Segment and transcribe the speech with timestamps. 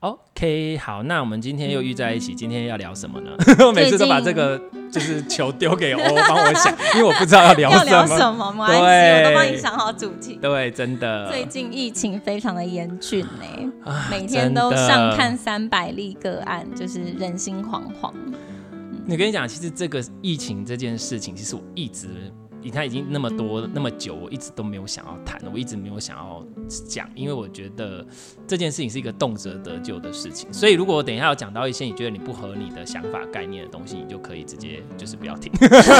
[0.00, 3.30] OK，好，那我们今天又遇在一起，今天要聊什么呢？
[3.66, 4.58] 我 每次都把这个
[4.90, 7.90] 就是球丢给欧帮我想，因为我不知道要聊什么。
[7.90, 8.66] 要聊什么吗？
[8.66, 10.38] 对，我都帮你想好主题。
[10.40, 11.30] 对，真的。
[11.30, 18.10] 最近疫情非常的严峻呢，啊、每天都上看三百例个案，就是人心惶惶。
[19.04, 22.08] 你跟你讲，其实这个疫情这件事情，其实我一直。
[22.62, 26.44] 你看，已经那么多那么久，我一直都没有想要谈，我一直没有想要
[26.86, 28.06] 讲，因为我觉得
[28.46, 30.52] 这件事情是一个动辄得咎的事情。
[30.52, 35.50] 所以，如果我等一下要讲到一些你觉得你不合你的想法、概念的东西，你就可以直接就是不要听。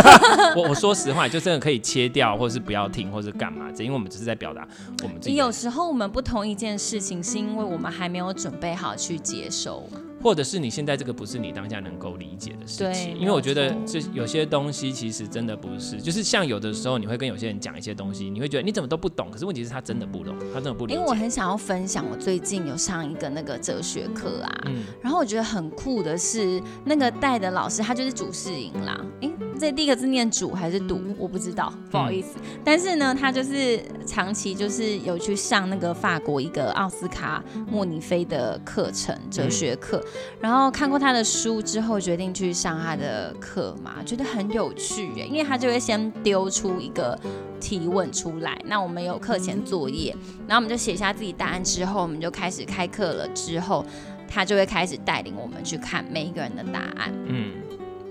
[0.56, 3.70] 我我说实话，就真的可以切掉，或是不要听，或是干嘛？
[3.72, 4.66] 这因为我们只是在表达
[5.02, 5.16] 我们。
[5.34, 9.88] 有时候我们不同一件事情，是因为我们还没有准备好去接受。
[10.22, 20.98] 或者是你现在这个不是你当下能够理解的事情，因为我觉得这有些东西其实真的不是，就是像有的时候你会跟有些人讲一些东西，你会觉得你怎么都不懂，可是问题是他真的不懂，他真的不理解。
[20.98, 30.98] 因为我很想要分享，我最近有上一个那个哲学课啊，嗯、然后我觉得很酷的是那个带的老师他就是主事营啦，诶，这第一个字念主还是读？
[31.18, 40.02] 我不知道，不好意思，嗯、但是呢他就是长期就是有去上那个法国一个奥斯卡莫尼菲的课程哲学课。
[40.04, 40.38] 嗯。
[40.40, 47.18] 然后看过他的书之后，决定去上他的课嘛，觉得很有趣耶，因为他就会先丢出一个
[47.60, 50.16] 提问出来，那我们有课前作业，
[50.48, 53.28] 然后我们就写下自己答案之后，我们就开始开课了。
[53.34, 53.84] 之后
[54.26, 57.52] 他就会开始带领我们去看每一个人的答案，嗯，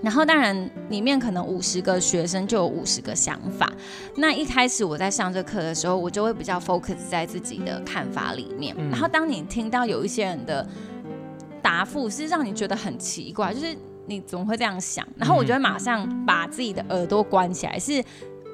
[0.02, 3.70] 然后当然里面可能五十个学生就有五十个想法。
[4.16, 10.66] 那一开始我在上这课的时候，我就会比较 focus 在自己的看法里面，然后当你听到有一些人的。
[11.62, 15.06] 答复是让你觉得很奇怪，就是你怎么会这样想？
[15.14, 18.02] 然后我就会马上把自己的耳朵关起来，是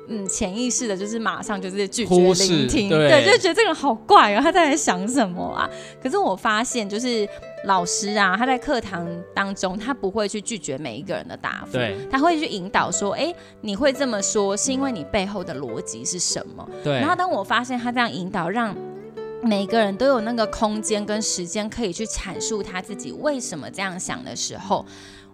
[0.09, 5.69] 嗯潜意识的，就是马上就是拒绝聆听，对，对，就觉得这个人好怪啊，他在想什么啊？
[6.03, 7.29] 可是我发现，就是
[7.65, 16.69] 老师啊，他在课堂当中，他不会去拒绝每一个人的答复，对，他会去引导说，哎，你会这么说是因为你背后的逻辑是什么？
[16.85, 16.95] 对。
[16.95, 18.75] 然后当我发现他这样引导，让
[19.43, 24.85] 每个人都有那个空间跟时间可以去阐述他自己为什么这样想的时候，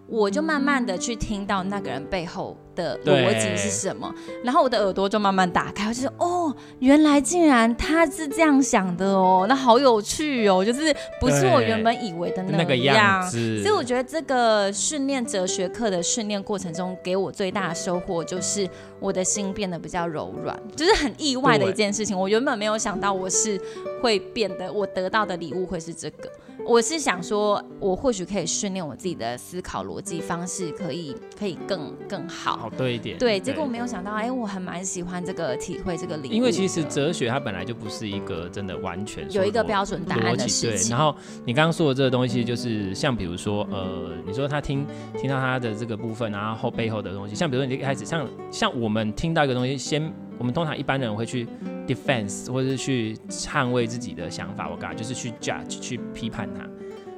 [0.07, 4.13] 我就慢慢的去听到那个人背后的逻辑是什么，
[4.43, 13.61] 然后我的耳朵就慢慢打开，我就说哦，原来竟然他是这样想的哦，那好有趣哦，就是不是我原本以为的那，那个样子。
[13.61, 18.67] 所以我觉得这个训练哲学课的训练过程中，给我最大的收获就是
[18.99, 22.17] 我的心变得比较柔软，就是很意外的一件事情。
[22.17, 23.59] 我原本没有想到我是
[24.01, 26.29] 会变得，我得到的礼物会是这个。
[26.65, 32.57] 我是想说，我或许可以训练我自己的思考逻辑方式，可以可以更更好。
[32.57, 36.35] 好对一点，对，结果我没有想到，哎，我还蛮喜欢这个体会这个理论。
[36.35, 40.87] 因为其实哲学它本来就不是一个真的完全有一个标准答案的事情。
[40.87, 41.15] 对，然后
[41.45, 44.85] 你刚刚说的这个东西，就是像比如说，呃，你说他听
[45.17, 51.47] 听到他的这个部分，然后后背后的东西，像比如说你一开始像像我们听到一个东西，先我们通常一般人会去
[51.87, 56.67] defense 或者是去捍卫自己的想法，我刚就是去 judge 去批判它。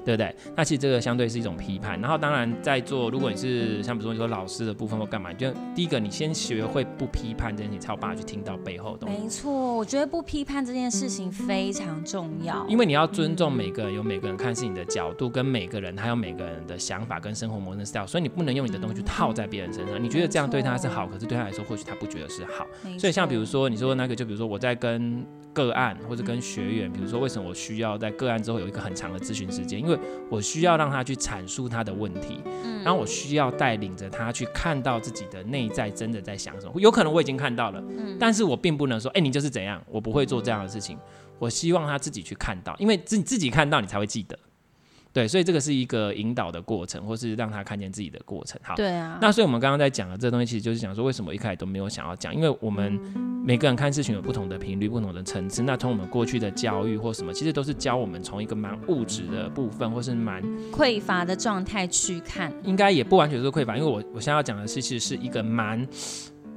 [0.05, 0.33] 对不对？
[0.55, 1.99] 那其实这个相对是一种批判。
[1.99, 9.23] 然后当然在做，如果你是像比如说你说老师的部分或干嘛，就第一个你先学会不批判这件事情，才有办法去听到背后的东西。
[9.23, 12.65] 没错，我觉得不批判这件事情非常重要。
[12.67, 20.01] 因为你要尊重每个人，有每个人看事情的角度，跟每个人还有每个人的想法跟生活模式 style，所以你不能用你的东西去套在别人身上。
[20.01, 22.67] 你觉得这样对他是好，可是对他来说或许他不觉得是好。
[22.99, 29.94] 所以像比如说你说那个，就比如说我在跟个案或者跟学员，比如说为什么我需要在个案之后有一个很长的咨询时间，因为
[30.29, 36.73] 我需要让他去阐述他的问题，嗯，然后我需要带领着他去看到自己的内在真的在想什么。
[36.79, 40.97] 有可能我已经看到了，嗯，但是我并不能说，哎，你就是怎样，我不会做这样的事情。
[41.37, 44.37] 我希望他自己去看到，因为自自己看到，你才会记得。
[45.15, 48.59] 对，所以这个是一个引导的过程，或是让他看见自己的过程。
[48.61, 49.17] 好，对啊。
[49.21, 52.35] 那所以我们刚刚在讲的这个东西，其实就是讲说，为什么一开始都没有想要讲？
[52.35, 52.99] 因为我们
[53.45, 55.63] 每个人看事情有不同的频率、不同的层次。
[55.63, 62.51] 那从我们过去的教育或什么，其实都是教我们从一个蛮物质的部分，或是蛮匮乏的状态去看。
[62.65, 65.87] 应该也不完全是匮乏，因为我我现在要讲的是，其实是一个蛮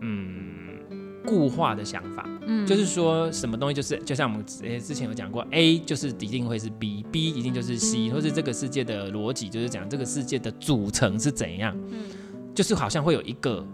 [0.00, 0.67] 嗯。
[1.28, 12.04] 固化的想法，嗯，就是说什么东西就是，就像我们诶之前有讲过，A 就是一定会是 B，B 一定就是 C，或是这个世界的逻辑就是讲这个世界的组成是怎样，嗯，
[12.54, 13.66] 就是好像会有一个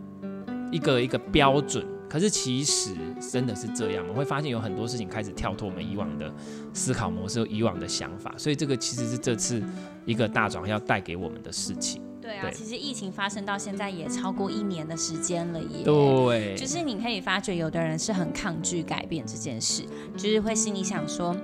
[0.73, 1.87] 一个一个标准。
[2.07, 6.33] 可是其实真的是这样，我们会发现有很多事情开始跳脱我们以往的
[6.73, 9.61] 思考模式、以往的想法，所以这个其实是这次
[10.05, 12.01] 一个大转换要带给我们的事情。
[12.25, 15.85] 对啊，其实疫情发生到现在也超过一年的时间了耶。
[15.85, 19.83] 对，就是你可以发觉，有的人是很抗拒改变这件事，
[20.17, 21.37] 就是会心里想说，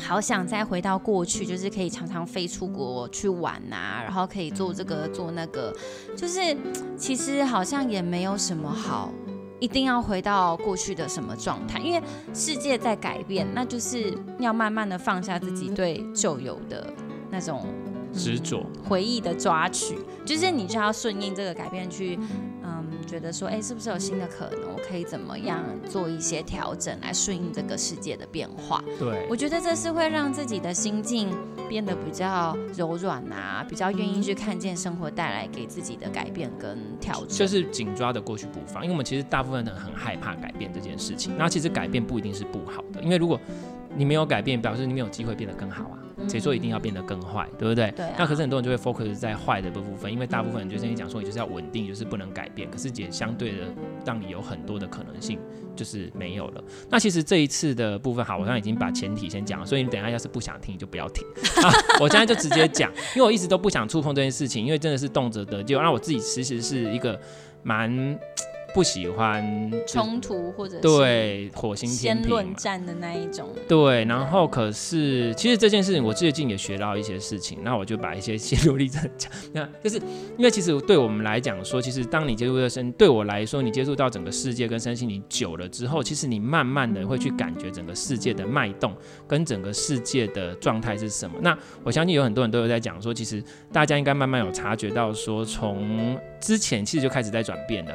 [0.00, 5.76] 好想再回到过去，就是可以常常飞出国去玩啊，然后可以做这个做那个，
[6.16, 6.56] 就是
[6.96, 9.12] 其实好像也没有什么好，
[9.60, 12.02] 一定要回到过去的什么状态，因为
[12.32, 16.90] 世界在改变，那就是要慢慢的放下自己对旧有的
[17.30, 17.66] 那种。
[18.12, 22.18] 执着回忆的抓取，就是你就要顺应这个改变去，
[22.62, 24.68] 嗯，觉得说，哎、欸，是不是有新的可能？
[24.74, 28.82] 我可以怎么样做一些调整来顺应这个世界的变化？
[28.98, 31.28] 对，我觉得这是会让自己的心境
[31.68, 37.28] 变得比较柔软啊，比较愿意去看见生活带来给自己的改变跟调整。
[37.28, 41.36] 就是紧抓的过去不放，因为我们其实大部分人很害怕改变这件事情。
[41.36, 43.38] 那其实改变不一定是不好的，因为如果
[43.96, 45.98] 你没有改变，表示你没有机会变得更好啊。
[46.28, 47.92] 谁说一定要变得更坏，对不对？
[47.92, 48.12] 对啊。
[48.18, 52.68] 那可是很多人就会 focus 在坏的部分，因为大部分人就跟你讲说，你就是要稳定，就是不能改变。
[52.70, 53.58] 可是也相对的，
[54.04, 55.38] 让你有很多的可能性
[55.76, 56.64] 就是没有了。
[56.90, 61.24] 那其实这一次的部分，好，我刚刚已经把前提先讲了，所以你等一下要是不想听，你就不要听。
[61.62, 61.70] 啊，
[62.00, 65.80] 我现在就直接讲，因为我一直都不想触碰这件事情，因为真的是动辄得咎。
[65.80, 67.18] 那我自己其实是一个
[67.62, 68.18] 蛮。
[68.74, 73.48] 不喜欢冲突或者对火星先论战的那一种。
[73.66, 79.32] 对，然后可是其实这件事情我最近也学到一些事情，那我就把一些心路历程讲。
[79.52, 79.96] 那就是
[80.36, 88.94] 因为其实对我们来讲说，其实当你接触到身，对我来说，你接触到整个世界跟身心灵久了之后，其实你慢慢的会去感觉整个世界的脉动
[89.26, 91.38] 跟整个世界的状态是什么。
[91.40, 93.42] 那我相信有很多人都有在讲说，其实
[93.72, 97.92] 大家应该慢慢有察觉到说，从之前其实就开始在转变了。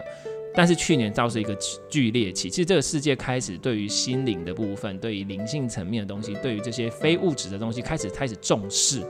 [0.56, 1.56] 但是去年倒是一个
[1.90, 9.02] 剧烈期，其实这个世界开始对于心灵的部分，对于灵性层面的东西，对于这些非物质的东西开始开始重视，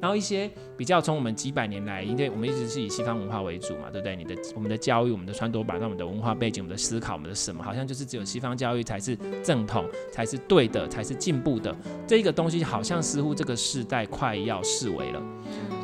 [0.00, 4.14] 然后一些比较从我们几百年来，因为我们一直是以西方文化为主嘛，对不对？
[4.14, 11.74] 你的我们的教育、我们的传统板，我们的文化背景、我们的思考、我们的什么，好像就是只有西方教育才是正统，才是对的，才是进步的。
[12.06, 15.22] 这个东西好像似乎这个时代快要式微了。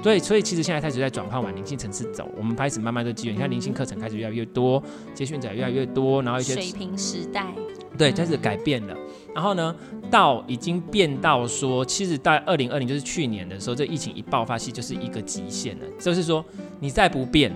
[0.03, 7.53] 对，所以其实现在开始在转换往灵性层次走，我们开始慢慢的机缘，你看灵性课程开始越来越多，接训者越来越多，然后一些水平时代，
[7.97, 8.97] 对，开始改变了。
[9.35, 9.75] 然后呢，
[10.11, 16.45] 到已经变到说，其实在二零二零就是去年的时候，这疫情一爆发期就是一个极限了，就是说
[16.81, 17.53] 你再不变，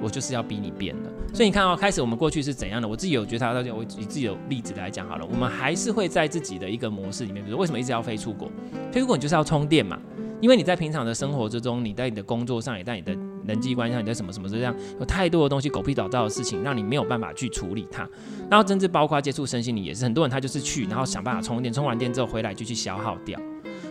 [0.00, 1.10] 我就是要逼你变了。
[1.34, 2.86] 所以你看哦，开始我们过去是怎样的？
[2.86, 8.48] 我自己有觉察到，我以自己有例子来讲好了，我们还是会在自己的一个模式里面，比如为什么一直要飞出国？
[8.92, 9.98] 飞出国你就是要充电嘛。
[10.40, 13.12] 因为你在平常的生活之中，你在你的工作上，也在你的
[13.46, 18.08] 人际关系上，你在什么什么这样，有太多的东西狗屁倒灶的事情，让你没有办法去处理它。
[18.48, 23.40] 然后甚至包括接触身心灵也是，很多人他就是去，然后想办法充电，充完电之后回来就去消耗掉。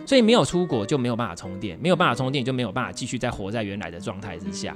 [0.06, 4.74] 所以没有出国就没有办法充电，没有办法充电就没有办法继续再活在原来的状态之下。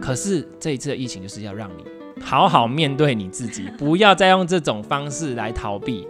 [0.00, 1.84] 可是这一次的疫情就是要让你
[2.20, 6.06] 好好面对你自己， 不要再用这种方式来逃避。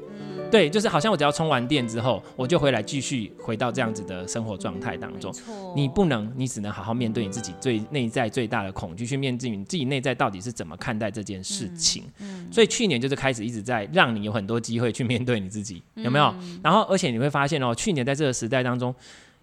[0.49, 5.35] 对，就是好像我只要充完电之后，我就回来继续回到这样子的生活状态当中。
[5.75, 12.05] 你不能，你只能好好面对你自己最内在最大的恐惧，去面对你自己内在到底是怎么看待这件事情。
[12.20, 16.32] 嗯，所以去年就是开始一直在让你有很多机会去面对你自己，有没有？
[16.63, 18.94] 然后而且你会发现哦，去年在这个时代当中，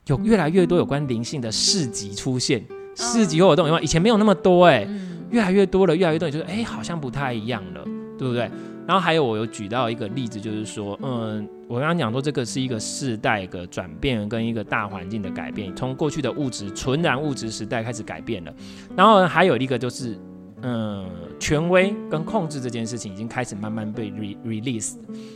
[0.08, 2.64] 有越来越多有关灵性的市集出现，
[2.96, 3.84] 市集活动有没有？
[3.84, 4.88] 以前没有那么多哎，
[5.34, 7.84] 越来越多了，越来越多，就是哎，好像不太一样了，
[8.18, 8.50] 对不对？
[8.86, 18.54] 然后还有，我有举到一个例子，就是说，嗯，我刚刚讲说这个是一个世代的转变跟一个大环境的改变，从过去的物质纯然物质时代开始改变了。
[18.96, 20.18] 然后还有一个就是，
[20.62, 21.10] 嗯，
[21.40, 24.96] 权威跟控制这件事情已经开始慢慢被 re release。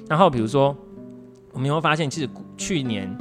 [0.10, 0.76] 然后比如说，
[1.54, 3.18] 我们会发现，其实去年，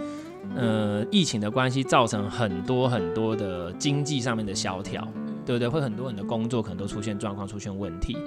[0.56, 5.06] 呃，疫情的关系造成很多很多的经济上面的萧条。
[5.47, 5.69] 对不对？
[5.69, 8.19] 会很多人的工作可能都出现状况、出现问题。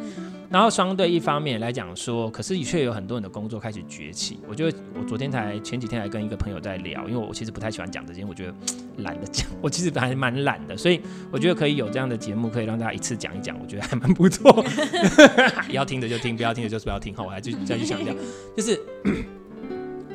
[0.49, 4.39] 然后相对一方面来讲说，可是却有很多人的工作开始崛起。
[4.47, 8.53] 我觉得我昨天才前几天还跟一个朋友在聊，因为我其实不太喜欢讲这些，我觉得
[9.03, 9.47] 懒得讲。
[9.61, 14.63] 我其实还蛮懒的，所以我觉得可以有这样的节目，可以让大家一次讲一讲，我觉得还蛮不错。
[15.69, 17.13] 要听的就听，不要听的就是不要听。
[17.13, 18.15] 好，我还去再去强调，
[18.55, 18.81] 就是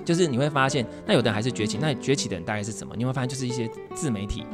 [0.04, 2.94] 就是你会发现，那有的人还是崛起，那崛起的人大概是什么？
[2.96, 4.44] 你会发现就是一些自媒体。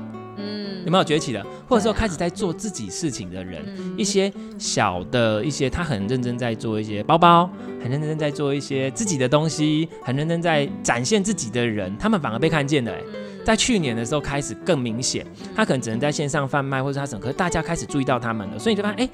[0.40, 7.48] 嗯，有没有崛起的，或者说开始在做自己事情的人，啊、一些小的一些，他很认真在做一些包包，
[7.82, 12.90] 很认真在做一些自己的东西，很认真在展现自己的人，他们反而被看见了。
[12.90, 13.00] 哎，
[13.44, 19.10] 在去年的时候开始更明显，他可能只能在线上贩卖，或者他什么，可是大家开始注意到他们了，所以你就发现，哎，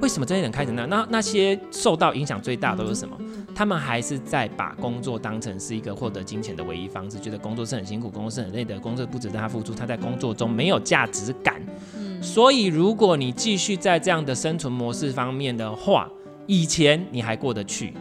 [0.00, 0.88] 为什么这些人开始那样？
[0.88, 3.16] 那那些受到影响最大都是什么？
[3.54, 11.60] 他们还是在把工作当成是一个获得金钱的唯一方式，觉得工作是很辛苦，工作是很累的，工作不值得他付出，他在工作中没有价值感。
[11.96, 16.08] 嗯，所以如果你继续在这样的生存模式方面的话，
[16.46, 17.94] 以前你还过得去，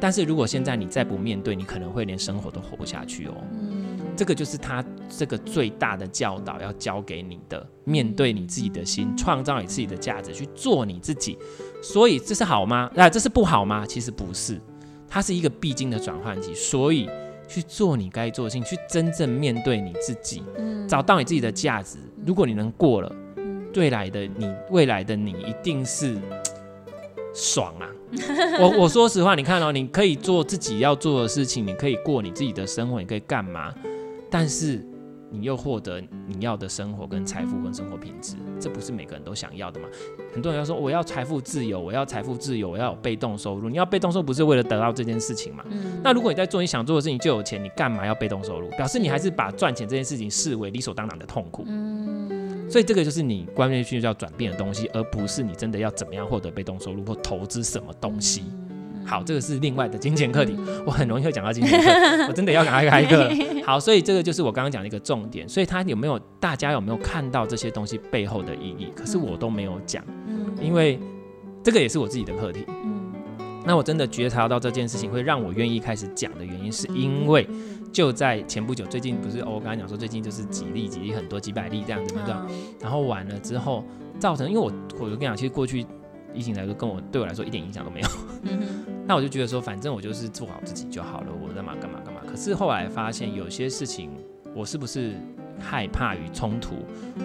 [0.00, 3.34] 但是如果现在你再不面对，你可能会连生活都活不下去哦。
[4.16, 4.18] 嗯。
[4.18, 11.38] 这个就是他这个最大的教导，要教给你的：面对你自己的心，创造你自己的价值，去做你自己。
[11.82, 12.90] 所以这是好吗？
[12.96, 13.84] 啊，这是不好吗？
[13.86, 14.60] 其实不是，
[15.08, 16.54] 它是一个必经的转换期。
[16.54, 17.08] 所以
[17.46, 20.42] 去做你该做的事情，去真正面对你自己，
[20.88, 21.98] 找到你自己的价值。
[22.24, 23.14] 如果你能过了，
[23.76, 26.16] 未来的你，未来的你一定是
[27.34, 27.86] 爽啊！
[28.58, 33.74] 我我说实话，你看哦，你可以做自己要做的事情，你可以过你自己的生活，你可以干嘛？
[34.30, 34.84] 但是
[35.30, 39.88] 你又获得你要的生活跟财富跟生活品质，这不是每个人都想要的吗？
[40.32, 43.68] 很多人要说我要财富自由，我要财富自由，我要有被动收入。
[43.68, 45.64] 你要被动收入不是为了得到这件事情吗？
[45.68, 46.00] 嗯。
[46.02, 48.68] 那如果你在做你想做的事情就有钱，你干嘛要被动收入？
[48.70, 51.64] 表示你还是把赚钱这件事情视为理所当然的痛苦。
[51.66, 52.70] 嗯。
[52.70, 58.44] 所以这个就是你关键需要转变的东西，而不是你真的要怎么样获得被动收入或投资什么东西。
[59.06, 63.30] 好，这个是另外的金钱课题，我很容易会讲到金钱课， 我真的要赶快开课。
[63.64, 65.48] 好，所以这个就是我刚刚讲的一个重点。
[65.48, 68.88] 所以他有没有，大家有没有看到这些东西背后的意义？
[68.94, 70.04] 可是我都没有讲，
[70.60, 70.98] 因为
[71.62, 72.66] 这个也是我自己的课题。
[73.64, 77.48] 那我真的觉察到这件事情会让我愿意开始讲的原因，是因为
[77.92, 82.34] 就在前不久，最近不是我刚才讲说最近就是几例几例很多几百例这样子，对不对？
[82.80, 83.84] 然后完了之后
[84.20, 85.84] 造成，因为我我就跟你讲，其实过去
[86.32, 88.08] 疫情来说跟我对我来说一点影响都没有。
[89.06, 92.20] 那我就觉得说，反正我就是做好自己就好了，我干嘛干嘛干嘛。
[92.26, 94.10] 可是后来发现，有些事情
[94.52, 95.14] 我是不是
[95.60, 96.74] 害怕与冲突，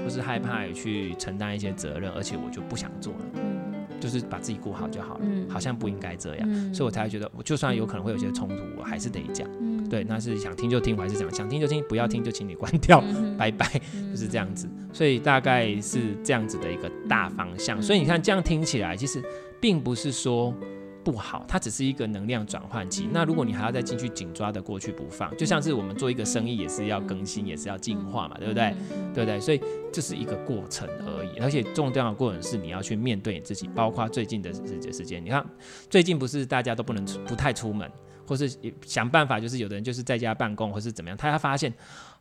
[0.04, 3.20] 或是害怕于去承担一些责任，而且我就不想做了，
[4.00, 9.50] 就是把自己顾好就好了，好像不应该这样，所以我才会觉得，我就算有可能会有些冲突，我还是得讲。
[9.90, 13.04] 对，那是想听就听，我还是讲，想听就听，不要听就请你关掉，
[13.38, 13.68] 拜拜，
[14.12, 14.70] 就是这样子。
[14.94, 17.82] 所以大概是这样子的一个大方向。
[17.82, 19.22] 所以你看，这样听起来其实
[19.60, 20.54] 并不是说。
[21.04, 23.08] 不好，它只是一个能量转换期。
[23.12, 28.76] 那如果你还要再进去紧抓的过去不放，就像是我们做一个生意也是要更新，也是要进化嘛，对不对？
[29.14, 29.40] 对不对？
[29.40, 31.40] 所以这是一个过程而已。
[31.40, 35.24] 而且重要的过程是你要去面对你自己，包括最近的时时间。
[35.24, 35.46] 你看，
[35.90, 37.90] 最近不是大家都不能出，不太出门。
[38.28, 38.50] 或是
[38.86, 41.74] 想办法，就是有的人就是在家办公，或是怎么样，他要发现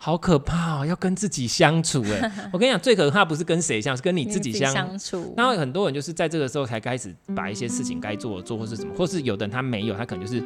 [0.03, 2.33] 好可怕哦，要跟自己相处哎。
[2.55, 5.35] 我跟你讲，最可怕不是跟谁相处，是跟你自己相处。
[5.37, 10.43] 然后很多人就是在这个时候才开始把一些事情该做的做，或是什么，或是有的人他没有，他可能就是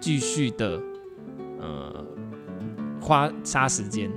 [0.00, 0.80] 继续的
[1.60, 2.04] 呃
[2.98, 4.10] 花杀时间。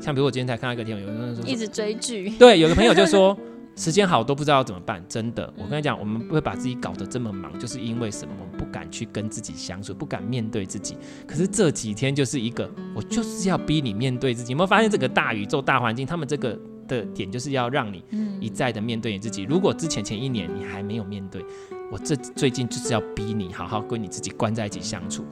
[0.00, 3.38] 像比如我今天才看到一个天，有人说一直追剧，对，有个朋友就说。
[3.78, 5.50] 时间好都不知道要怎么办，真的。
[5.56, 8.34] 我跟你讲，我们不会把自己搞得这么忙，就是因为什么？
[8.40, 10.96] 我们不敢去跟自己相处，不敢面对自己。
[11.28, 14.50] 可是这几天就是一个，我就是要逼你面对自己。
[14.50, 16.58] 有没有发现这个大宇宙、大环境，他们这个
[16.88, 18.02] 的点就是要让你
[18.40, 19.44] 一再的面对你自己。
[19.44, 21.44] 如果之前前一年你还没有面对，
[21.92, 25.24] 我这最近就是要逼你好好跟你自己关在一起相处。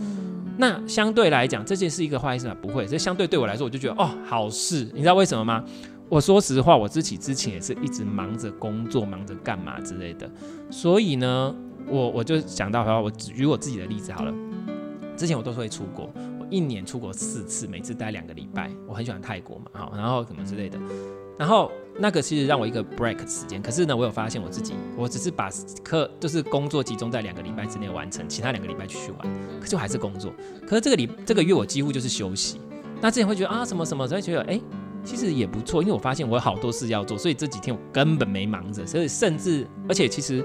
[0.57, 2.57] 那相对来讲，这件是一个坏事吗？
[2.63, 2.87] 不会。
[2.87, 4.89] 这相对对我来说，我就觉得哦，好事。
[4.95, 5.63] 你知道为什么吗？
[6.09, 10.31] 我说实话，我自己之前也是一直忙着工作，忙着干嘛之类的，
[10.71, 11.55] 所以呢，
[11.89, 14.33] 我我就想到，好，我举我自己的例子好了。
[15.17, 16.09] 之前我都是会出国，
[16.39, 18.71] 我一年出国四次，每次待两个礼拜。
[18.87, 20.79] 我很喜欢泰国嘛，好，然后什么之类的。
[21.39, 25.51] 然后那个其实让我一个 break 时间，可是呢，我有发现我自己，我只是把
[25.83, 29.27] 课就是工作集中在两个礼拜之内完成，其他两个礼拜继续玩，
[29.61, 30.33] 可是我还是工作。
[30.69, 32.61] 可是这个礼这个月我几乎就是休息。
[33.01, 34.61] 那之前会觉得啊什么什么，所以觉得哎。
[35.07, 40.45] 其实也不错，因为我发现我有好多事要做，所以这几天我根本没忙着，所以甚至而且其实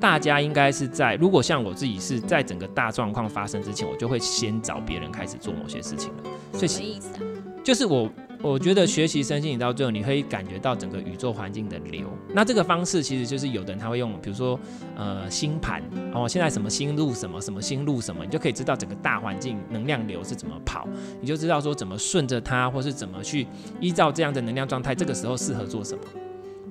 [0.00, 6.24] 大家应该是在，如果像我自己是在整个大状况发生之前，我就会先找别人开始做某些事情了。
[6.52, 7.20] 所以什么意思啊？
[7.64, 8.10] 就是我。
[8.42, 12.06] 我觉得学习身心灵到最后，你会感觉到整个宇宙环境的流。
[12.32, 14.58] 那这个方式其实就是有的人他会用，比如说
[14.96, 15.82] 呃星盘
[16.14, 20.86] 哦，现在什么星路什么，什么星路什么，你就可以知道整个大环境能量流是怎么跑，
[21.20, 23.46] 你就知道说怎么顺着它，或是怎么去
[23.80, 26.04] 依照这样的能量状态，这个时候适合做什么。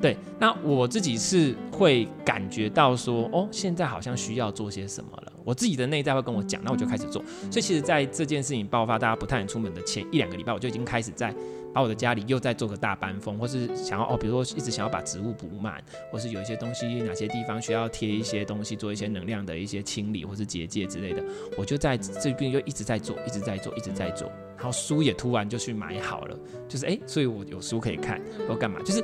[0.01, 5.31] 对，那我自己是会感觉到说，哦，现在好像需要做些什么了。
[5.43, 7.23] 我自己的内在会跟我讲，那我就开始做。
[7.51, 11.33] 所以其实，在这件事情爆发，大家不太能出门的前一两个礼拜，我就已经开始在
[11.73, 21.23] 把我的家里又在做个大搬风，或是想要哦，比如说一直想要把植物补满，或是有一些东西哪些地方需要贴一些东西，做一些能量的一些清理或是结界之类的，
[21.57, 24.27] 我就在这边就一直在做，一直在做，一直在做。
[24.57, 26.37] 然后书也突然就去买好了，
[26.67, 29.03] 就是哎，所以我有书可以看，或干嘛，就是。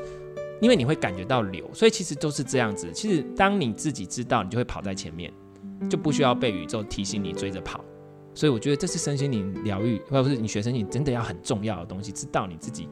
[0.61, 2.89] 因为你会感觉到流，所以其实都是这样子。
[2.93, 5.33] 其实当你自己知道，你就会跑在前面，
[5.89, 7.83] 就不需要被宇宙提醒你追着跑。
[8.33, 12.87] 所以我觉得这是身心灵疗愈，或者是你学身心真的要很重要的东西，知道你自己。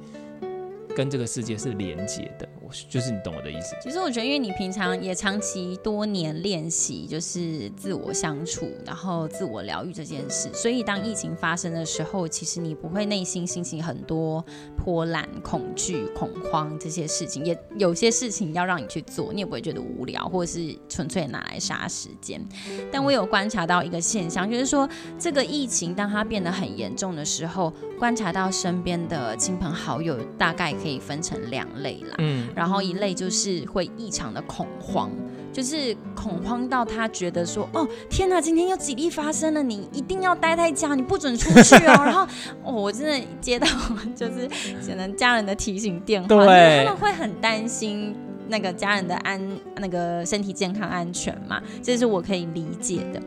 [1.00, 3.74] 跟这个世界是连接的，我就是你懂我的意思。
[3.82, 14.44] 其实我觉得，因为你平常也长期多年练习，就是自我相处，然后自我疗愈这件事，所以当疫情发生的时候，其实你不会内心心情很多
[14.76, 22.46] 波澜、恐惧、恐慌这些事情，也有些事情要让你去做，你也不会觉得无聊，或者是纯粹拿来杀时间。
[22.92, 24.86] 但我有观察到一个现象，就是说
[25.18, 30.89] 这个疫情当它变得很严重的时候，观察到身边的亲朋好友大概可以。
[30.90, 35.12] 可以分成两类啦，嗯，然后一类就是会异常的恐慌，
[35.54, 41.94] 就是恐慌到他觉得说，哦，天哪，今天有几例发生了，你一定要待在家，你不准出去哦。
[42.04, 42.28] 然后，
[42.64, 43.68] 哦，我真的接到
[44.16, 44.50] 就是
[44.88, 48.16] 可能家人的提醒电话，对，他们会很担心
[48.48, 49.40] 那个家人的安，
[49.78, 53.22] 那个身体健康安全嘛，这是我可以理解的。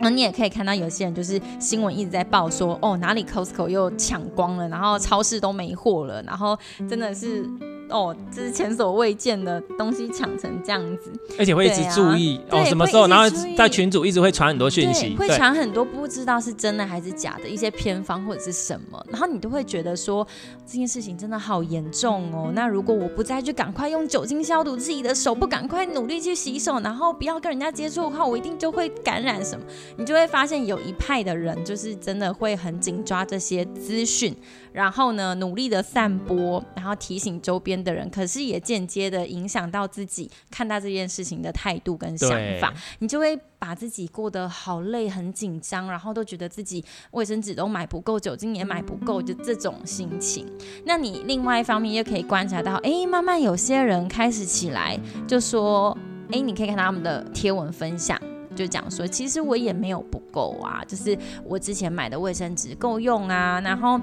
[0.00, 7.48] 那你也可以看到有些人就是新闻一直在报说，哦，哪里 Costco 又抢光了，然后超市都没货了，然后真的是。
[7.90, 13.24] 哦，这是前所未见的东西抢成这样子，而且会一直注意、啊、哦，什么时候，然后
[13.56, 20.26] 在群组一直会传很多讯息，会传很多不知道是真的还是假的一些偏方或者是什么，然后你都会觉得说
[20.66, 22.50] 这件事情真的好严重哦。
[22.54, 29.64] 那如果我不再去赶快用酒精消毒自己的手，不赶快努力去洗手，然后不要跟人家接触的话，我一定就会感染什么。
[29.96, 34.34] 你就会发现有一派的人就是真的会很紧抓这些资讯。
[34.70, 42.30] 然后呢，努力的散播，然后提醒周边的人，可是也间接的影响到自己看待这件事情的态度跟想
[42.60, 50.46] 法，你就会把自己过得好累、很紧张，然后都觉得自己卫生纸都买不够，酒精也买不够，就这种心情。
[50.84, 55.96] 那你另外一方面又可以观察到，哎，慢慢有些人开始起来，就说，
[56.30, 58.20] 哎，你可以看他们的贴文分享，
[58.54, 64.00] 就讲说，其实我也没有不够啊，就是我之前买的卫生纸够用啊，然后。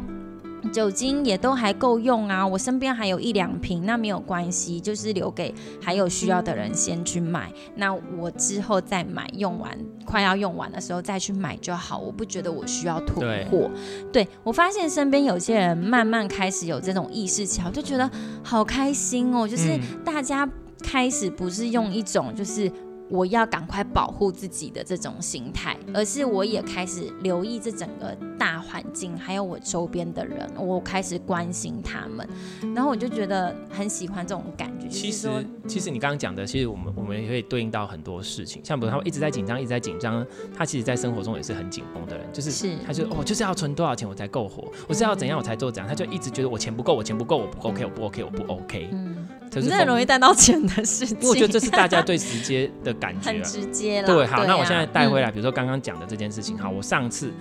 [0.71, 13.69] 酒精也都还够用啊，我身边还有一两瓶，那没有关系，就是留给还有需要的人先去买，那我之后再买，用完快要用完的时候再去买就好，我不觉得我需要囤货。
[14.11, 18.09] 对，我发现身边有些人慢慢开始有这种意识起来，我就觉得
[18.43, 20.49] 好开心哦，就是大家
[20.83, 22.71] 开始不是用一种就是。
[23.09, 32.27] 我要赶快保护自己的这种心态，而是我也开始留意这整个大环境，还有我周边的人，我开始关心他们，
[32.73, 34.87] 然后我就觉得很喜欢这种感觉。
[34.87, 35.29] 其实，
[35.67, 48.89] 其实你刚刚讲的，其实我们我们也可以对应到很多事情，像比如他们一直在紧张，一直在紧张，他其实在生活中也是很紧绷的人，就是，是他就哦，就是要存多少钱我才够活，我是要怎样我才做怎样，他就一直觉得我钱不够，我钱不够，我不 OK，我不 OK，我不 OK。
[48.91, 49.24] 嗯。
[49.61, 54.07] 你很容易带到钱的事情，我觉得这是大家对 直接的感觉，很直接了。
[54.07, 57.31] 对，好，那我现在带回来，比如说刚刚讲的这件事情，好，我上次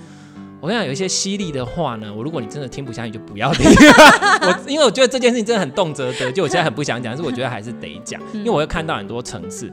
[0.60, 3.66] 我跟你讲有一些犀利的话呢，我如果你真的听不下去，就不要听。
[4.42, 9.72] 我因为我觉得这件事情真的很动辄得，就我现在很不想讲，但是我觉得还是得讲，因为我会看到很多层次。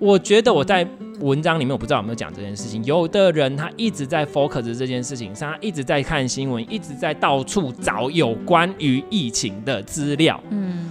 [0.00, 0.86] 我觉得我在
[1.18, 2.84] 文章里面，我不知道有没有讲这件事情。
[2.84, 10.40] 有的人他一直在 focus 这件事情上，他一直在看新闻，一直在到处找有关于疫情的资料。
[10.50, 10.88] 嗯。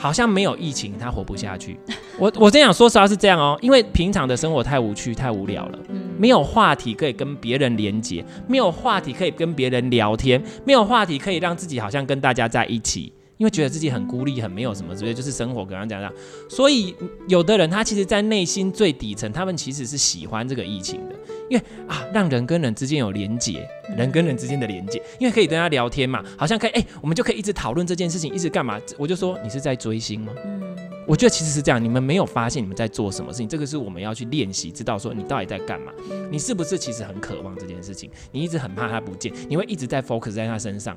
[0.00, 1.78] 好像没有疫情，他活不下去。
[2.18, 5.78] 我我真想说实话是这样哦，因为平常的生活太无趣、太无聊了，
[6.18, 16.10] 没有话题可以跟别人连接，没有话题可以跟别人聊天，没有话题可以让自己好像跟大家在一起，因为觉得自己很孤立，很没有什么，直接就是生活刚刚讲讲。
[16.48, 16.94] 所以
[17.28, 21.14] 有的人他其实，在内心最底层，他们其实是喜欢这个疫情的。
[21.50, 28.80] 因为啊，让人跟人之间有连结，人跟人之间的连结，因为可以跟他聊天嘛，好像可以，哎、欸，我们就可以一直讨论这件事情，一直干嘛？
[28.96, 30.32] 我就说你是在追星吗？
[30.44, 30.62] 嗯，
[31.08, 35.92] 我觉得其实是这样，你们没有发现你们在做什么事情，这个是我们要去练习，知道说你到底在干嘛，
[36.30, 40.96] 你是不是其实很渴望这件事情，你一直很怕他不见，你会一直在 focus 在他身上，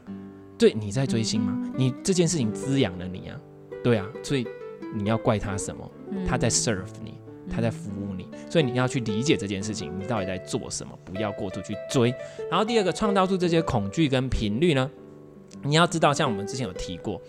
[0.56, 1.58] 对，你在追星吗？
[1.76, 3.36] 你这件事情滋养了你啊，
[3.84, 4.46] 对啊，所以
[4.94, 5.90] 你要怪他什么？
[6.28, 7.16] 他在 serve 你。
[7.54, 12.14] 他在服务你，所以你要去理解这件事情，你到底在做什么，不要过度去追。
[12.50, 14.90] 然后第二个，创造出这些恐惧跟频率呢，
[15.62, 17.22] 你要知道，像我们之前有提过，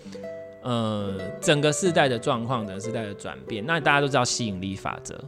[0.63, 5.23] 呃，整个世代的状况，整个世代的转变，那大家都知道吸引力法则，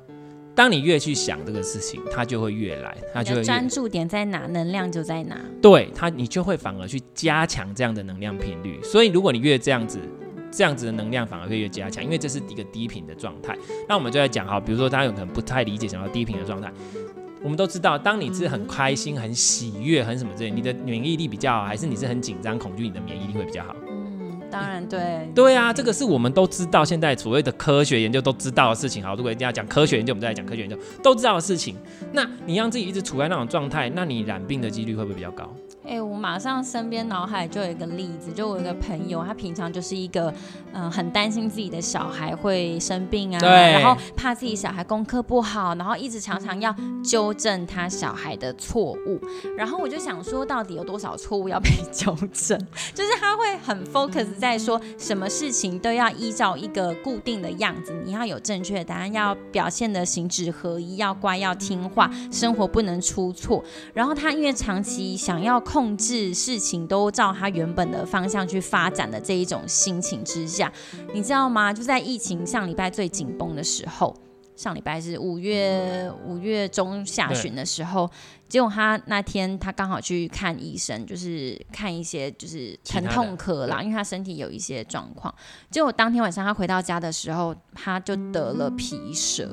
[0.54, 5.38] 当你越去想这个事情，它就会越来，它就会专注点在哪，能量就在哪。
[5.60, 8.80] 对它，你就会反而去加强这样的能量频率。
[8.82, 10.00] 所以如果你越这样子。
[10.56, 13.54] 这样子的能量反而会越加强，因为这是一个低频的状态。
[13.86, 16.72] 那我们就在讲哈，比如说大家有可能不太理解什么低频的状态。
[17.42, 23.76] 我们都知道，当你是很开心、很喜悦、很什么之类，你的免疫力比较好，还是你是很紧张、恐惧，你的免疫力会比较好？
[23.86, 25.28] 嗯，当然对。
[25.34, 29.04] 对啊，这个是我们都知道，现在所谓的科学研究都知道的事情。
[29.04, 31.76] 好，如果一定要讲科学研究，我们再来讲科学研究都知道的事情。
[32.12, 35.54] 那你让自己一直处在那种状态，那你染病的几率会不会比较高？
[35.86, 40.32] 哎、欸，我马上身边脑海就有一个例子，就我有一个朋友，他平常就是一个，
[40.72, 49.20] 嗯、呃，很担心自己的小孩会生病啊，然后怕自己小孩功课不好，然后一直常常要纠正他小孩的错误。
[49.56, 52.58] 然后我就想说，到底有多少错误要被 纠正？
[52.92, 63.62] 就是他会很 focus 在说，什么事情都要依照一个固定的样子，你要有正确的答案，要表现的行止合一，要乖，要听话，生活不能出错。
[63.94, 70.72] 然后他因为长期想要控控制事情都照他原本的方向去发展的这一种心情之下，
[71.12, 71.70] 你知道吗？
[71.70, 74.16] 就在疫情上礼拜最紧绷的时候，
[74.56, 78.10] 上礼拜是五月五月中下旬的时候。
[78.48, 85.34] 结果他那天他刚好去看医生，就是看一些就是疼痛科啦，因为他身体有一些状况。
[85.68, 89.50] 结果当天晚上他回到家的时候，他就得了皮蛇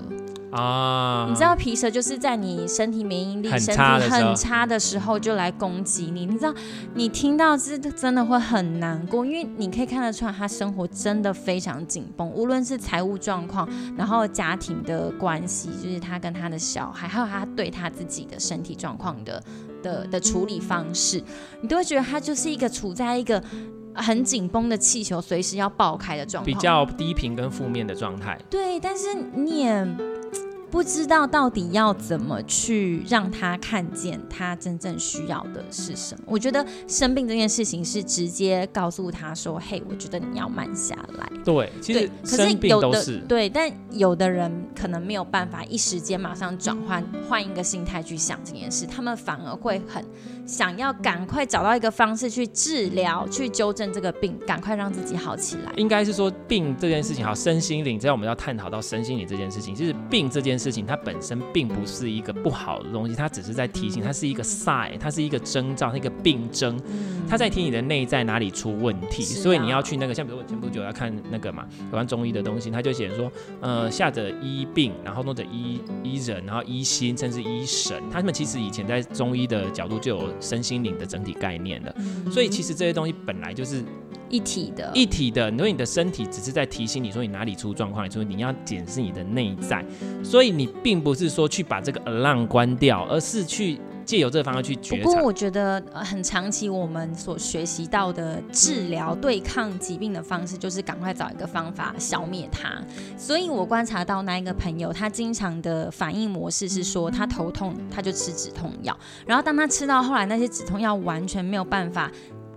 [0.52, 1.26] 啊！
[1.28, 6.28] 你知道皮蛇就是在你身体免疫力身体很差的时候就来攻击你。
[6.28, 6.54] 你知道
[6.94, 18.78] 你听到是真的会很难过，因为你可以看得出来他生活真的非常紧绷，无论是财务状况，然后家庭的关系，就是他跟他的小孩，还有他对他自己的身体。
[18.84, 19.42] 状况的
[19.82, 21.24] 的的处理方式，
[21.62, 23.42] 你都会觉得他就是一个处在一个
[23.96, 28.38] 很紧绷的气球，随时要爆开的状况，比较低频跟负面的状态。
[28.50, 29.88] 对，但是你也。
[30.74, 36.24] 不知道到底要怎么去让他看见他真正需要的是什么？
[36.26, 50.04] 我觉得生病这件事情是直接告诉他说：“嘿，我觉得你要慢下来。”对，其实生病都是，可是有的，对，但有的人可能没有办法一时间马上转换换一个心态去想这件事，他们反而会很
[50.46, 55.72] 想要赶快找到一个方式去治疗、去纠正这个病，赶快让自己好起来。
[55.78, 60.74] 应该是说病这件事情，好，身心灵，只要我们要探讨到身心灵这件事情，其实病这件事。
[60.74, 66.82] 情它本身并不是一个不好的东西，它只是在提醒，它是一个 sign，它是一个征兆，它一个病征，
[67.30, 81.96] 它在提你的内在哪里出问题，所以你要去那个，像比如我前不久要看那个嘛，有关中医的东西，他就写说，呃，下者医病，然后弄者医医人，然后医心，甚至医神，他们其实以前在中医的角度就有身心灵的整体概念的，
[82.32, 83.84] 所以其实这些东西本来就是。
[84.30, 85.48] 一体的，一体的。
[85.52, 89.86] 因为你的身体只是在提醒你说你哪里出状况，所以你要检视你的内在。
[90.24, 95.04] 所以你并不是说去把这个 alarm 关掉，而是去借由这个方式去觉察。
[95.04, 102.70] 不过我觉得很长期我们所学习到的治疗对抗疾病的方式，就是赶快找一个方法消灭它。
[103.18, 112.12] 所以我观察到那一个朋友，他经常的反应模式是说，他头痛他就吃止痛药，然后当他吃到后来那些止痛药完全没有办法。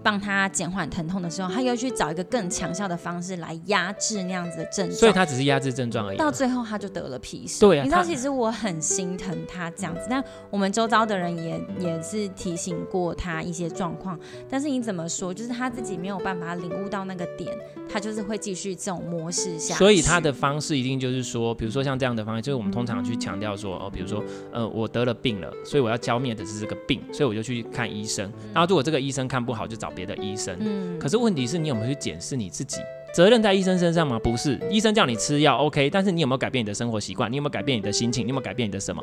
[0.07, 6.16] 帮他减缓疼痛的时候，他又去找一个更强效的方式来压制那样子的症状，所以他只是压制症状而已。
[6.16, 7.59] 到最后他就得了皮实。
[7.59, 14.16] 对啊，你知道其实我很心疼他这样子，但我们周遭的人也也是提醒过他一些状况，
[14.49, 17.53] 但是你怎么说，就是他自己没有办法领悟到那个点，
[17.92, 19.75] 他就是会继续这种模式下。
[19.75, 28.33] 所以他的方式一定就是说，比如说像这样的方式，就是我们通常去强调说，哦，比如说，呃，我得了病了，所以我要浇灭的是这个病，所以我就去看医生。
[28.55, 30.56] 然后如果这个医生看不好，就找别的医生。
[30.61, 32.76] 嗯可是问题是你有没有去检视你自己？
[33.16, 34.18] 责任在医生身上吗？
[34.18, 37.33] 不是，医生叫你吃药，OK，但是你有没有改变你的生活习惯？
[37.33, 38.26] 你有没有改变你的心情？
[38.26, 39.02] 你有没有改变你的什么？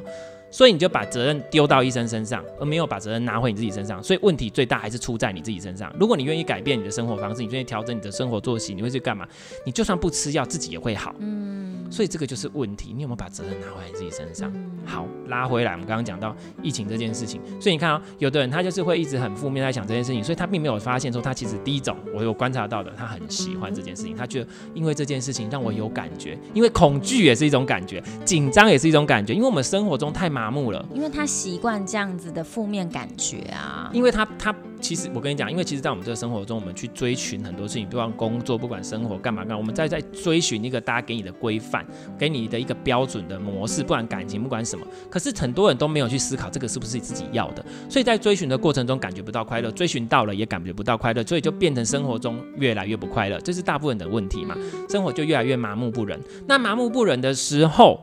[0.52, 4.04] 所以你就把责任丢到医生身上，而没有把责任拿回你自己身上。
[4.04, 5.92] 所以问题最大还是出在你自己身上。
[6.00, 9.28] 如果你愿意改变你的生活方式，你愿意调整你的生活作息，你会去干嘛？
[9.66, 11.16] 你就算不吃药，自己也会好。
[11.18, 12.94] 嗯，所以这个就是问题。
[12.96, 14.54] 你有没有把责任拿回来你自己身上？
[14.86, 17.42] 好，拉回来，我们刚刚讲到疫情这件事情。
[17.60, 30.86] 所以你看啊、哦，有的人他就是会一直很负面在想这件事情，所以他并没有发现说他其实第一种我有观察到的，他很喜欢这件事情，他觉得因为这件事情让我有感觉，因为恐惧也是一种感觉，紧张也是一种感觉，因为我们生活中太麻木了。
[30.94, 33.90] 因为他习惯这样子的负面感觉啊。
[33.94, 41.86] 因为他他其实我跟你讲，因为其实，在我们这个生活中，我们去追寻很多事情，不管工作，不管生活干嘛干嘛，我们在在追寻一个大家给你的规范，
[42.18, 44.86] 给你的一个标准的模式，不管感情，不管什么。
[45.10, 54.56] 可是很多人都没有去思考这个是不是自己要的，所以在追寻的过程中感觉不到快乐，追寻到了也感觉不到快乐，所以就变成生活中越来越不快乐，这是大部分的问题嘛。
[54.90, 56.20] 生活就越来越麻木不仁。
[56.48, 58.02] 那麻木不仁的时候，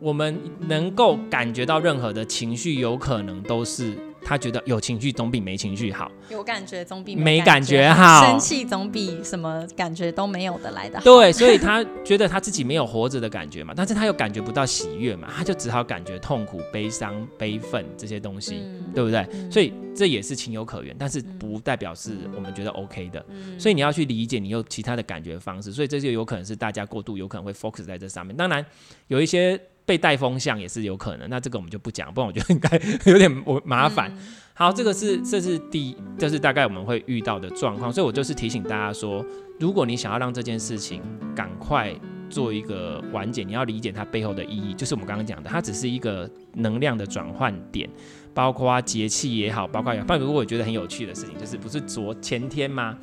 [0.00, 3.96] 我们能够感觉到任何的情绪，有可能都是
[4.28, 11.04] 他觉得有情绪总比没情绪好，有感觉总比没感觉好，生气总比什么感觉都没有的来的好。
[11.04, 19.24] 对，所以他觉得他自己没有活着的感觉嘛，但是他又感觉不到喜悦嘛，他就只好感觉痛苦、悲伤、悲愤这些东西，嗯、对不对？
[19.32, 23.24] 嗯、所以这也是情有可原，但是不代表是我们觉得 OK 的。
[23.28, 28.36] 嗯、所以你要去理解，你有其他的感觉方式，所以这就有可能是大家过度有可能会 focus 在这上面。
[28.36, 28.66] 当然
[29.06, 29.60] 有一些。
[29.86, 34.10] 被带风向也是有可能，那这个我们就不讲，不然我觉得应该 有点我麻烦。
[34.10, 34.18] 嗯、
[34.52, 39.24] 好，这个是这是第一，这是大概我们会遇到的状况，所以我就是提醒大家说，
[39.60, 41.00] 如果你想要让这件事情
[41.34, 41.94] 赶快
[42.28, 47.88] 做一个完结，你要理解它背后的意义，就是我们刚刚讲的，它只是一个能量的转换点，
[48.34, 52.98] 包括节气也好，包括有，不然如果我觉得很有趣的事情，就是不是昨前天吗？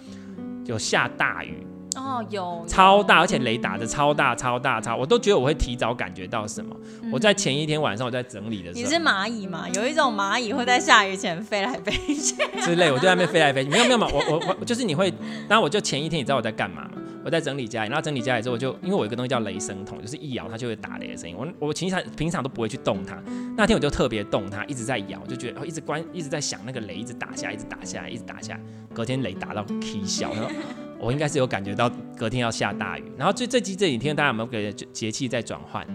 [0.65, 1.65] 有下大雨。
[1.96, 6.76] 哦，有超大，而且雷打的超大，超大，超，我都觉得我会提早感觉到什么。
[7.02, 9.68] 嗯、我在前一天晚上我在整理的时候，你是蚂蚁吗？
[9.74, 13.70] 有一种蚂蚁会在下雨前飞来飞去之类，我就在那边飞来飞去。
[13.70, 15.14] 没有没有嘛，我我我就是你会，
[15.48, 16.92] 然后我就前一天你知道我在干嘛吗？
[17.26, 21.34] 我在整理家里，然后整理家里之后，我就因为我有一个东西叫雷声筒，就是一摇它就会打雷的声音。
[21.38, 23.18] 我我平常平常都不会去动它，
[23.56, 28.60] 那天我就特别动它，一直在摇，就觉得哦一直关一直在响那个雷一直打下来，一直打下来，一直打下来。
[28.94, 30.50] 隔天雷打到 K 笑，然 后
[31.04, 33.04] 我应该是有感觉到隔天要下大雨。
[33.18, 35.86] 然后最最近这几天大家有没有觉得节气在转换？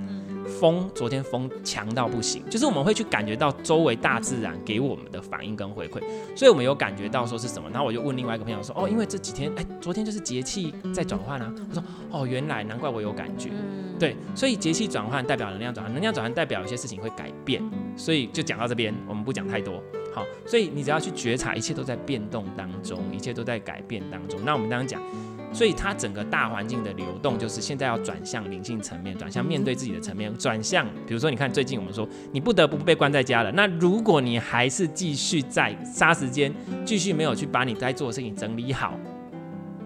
[0.61, 6.03] 风昨天风强到不行，就是我们会去感觉到周围大自然给我们的反应跟回馈，
[6.35, 7.68] 所以我们有感觉到说是什么。
[7.68, 11.53] 然后我就问另外一个朋友说，哦，因为这几天，哎，昨天就是节气在转换啊。
[11.68, 13.51] 我说，哦，原来难怪我有感觉。
[13.99, 17.62] 对，所以节气转换代表能量转换，能量转换代表有些事情会改变。
[17.94, 19.83] 所以就讲到这边，我们不讲太多。
[20.46, 24.38] 所以你只要去觉察，一切都在变动当中，一切都在改变当中。
[24.44, 25.00] 那我们刚刚讲。
[25.50, 36.52] 所以它整个大环境的流动，就是现在要转向灵性层面，转向面对自己的层面，转向比如说，你看最近我们说你不得不被关在家了，那如果你还是继续在杀时间，
[36.85, 38.92] 继续没有去把你该做的事情整理好，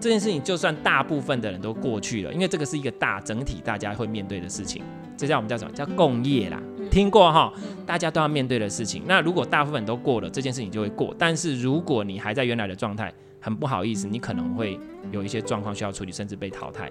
[0.01, 4.83] 这件事情就算大部分的人都过去了，因为这个是一个大整体大家会面对的事情，
[5.15, 5.71] 这叫我们叫什么？
[5.71, 6.61] 叫共业啦，
[6.93, 7.51] 听过哈？
[7.87, 9.01] 大家都要面对的事情。
[9.07, 11.11] 那如果大部分都过了，这件事情就会过。
[11.17, 14.79] 但是如果你还在原来的状态，很不好意思，你可能会
[15.11, 16.87] 有一些状况需要处理，甚至被淘汰。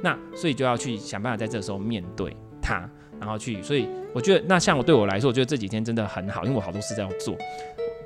[0.00, 3.60] 那所以就要去想办法在这个时候面对它，然后去。
[3.64, 7.36] 所以我觉得，那像我对我来说，我觉得这几天真的很好，因为我好多事在要做，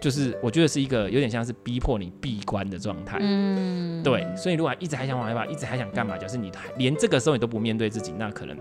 [0.00, 3.18] 就是我觉得是一个有点像是逼迫你闭关的状态。
[3.20, 4.26] 嗯，对。
[4.34, 8.56] 所以如果一直还想往外跑，一直还想干嘛，就是你连这个时候你都不面对自己，那可能。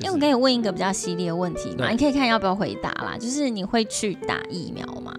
[0.00, 3.16] 因为我可以问一个比较犀利的问题嘛，你可以看要不要回答啦。
[3.18, 5.14] 就是你会去打疫苗吗？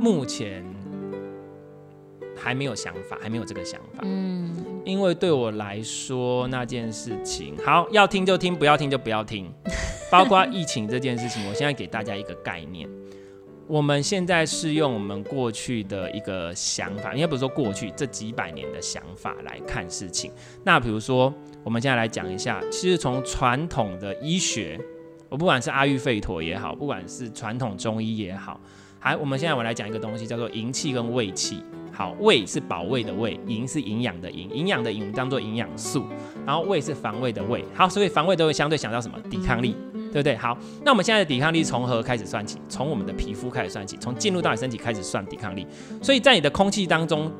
[0.00, 0.62] 目前
[2.36, 4.02] 还没有想法，还没有这个想法。
[4.02, 9.50] 嗯，因为对我来说那件事情，好，要听就听，不要听就不要听。
[10.10, 12.88] 包括疫情这件事情，我现在给大家一个概念。
[13.66, 20.30] 我们现在是用我们过去的一个想法，应该不是说过去这几百年的想法来看事情。
[20.62, 21.32] 那比如说，
[21.64, 24.78] 我们现在来讲一下，其实从传统的医学，
[25.30, 28.60] 我不管是阿育吠陀也好，不管是传统中医也好。
[29.00, 31.62] 还，我们现在我来讲一个东西，叫做营气跟胃气。
[31.90, 36.04] 好，胃是保卫的胃，营是营养的营，营养的营我们当做营养素，
[36.44, 37.64] 然后胃是防卫的胃。
[37.74, 39.18] 好，所以防卫都会相对想到什么？
[39.30, 39.74] 抵抗力，
[40.12, 40.36] 对不对？
[40.36, 42.58] 好，那我们现在的抵抗力从何开始算起？
[42.68, 45.66] 从我们的皮肤开始算起，从进入到你身体开始算抵抗力。
[46.02, 47.30] 所以在你的空气当中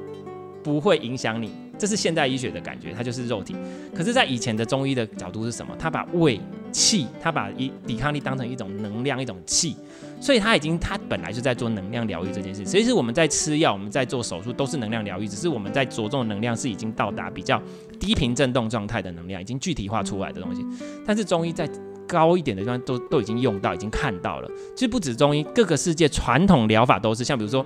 [0.62, 3.54] 不会影响你，这是现代医学的感觉，它就是肉体。
[3.94, 5.74] 可是，在以前的中医的角度是什么？
[5.78, 6.40] 他把胃
[6.72, 9.76] 气，他把一抵抗力当成一种能量，一种气。
[10.20, 12.64] 所以他已经，他本来就在做能量疗愈这件事。
[12.64, 17.60] 其实我们在吃药，我们在做手术，都是能量疗愈，只是我们在着重能量是已经到达比较
[18.00, 20.64] 低频振动状态的能量，已经具体化出来的东西。
[21.04, 21.68] 但是中医在
[22.06, 24.50] 高一点的地方都都已经用到，已经看到了。
[24.74, 27.64] 其实不止中医，各个世界传统疗法都是，像比如说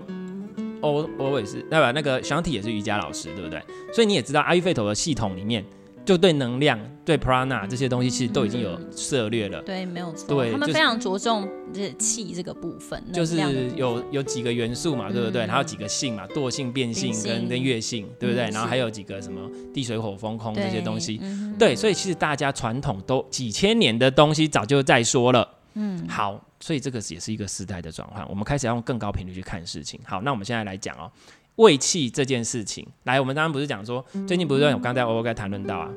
[0.80, 1.92] 欧欧也是，对吧？
[1.92, 3.62] 那个小体也是瑜伽老师，对不对？
[3.92, 5.64] 所以你也知道阿育吠陀的系统里面。
[6.04, 9.60] 就对能量、对 prana 这些东西，其实都已经有涉略了。
[9.60, 10.26] 对，没有错。
[10.26, 13.04] 对，他们非常着重这气这个部分。
[13.12, 13.36] 就是
[13.76, 15.46] 有有几个元素嘛，对不对？
[15.46, 18.44] 还有几个性嘛，惰性、变性跟跟月性，对不对？
[18.44, 21.20] 然后还有几个什么地水火风空这些东西。
[21.58, 25.46] 对，所以其实大家传统都几千年的东西早就在说了。
[25.74, 30.00] 嗯，好，所以这个也是一个时代的转换，我们开始要用更高频率去看事情。
[30.04, 31.10] 好，那我们现在来讲哦。
[31.56, 35.90] 胃气这件事情，来，我们刚刚不是讲说，最近不是有刚才我刚谈论到啊，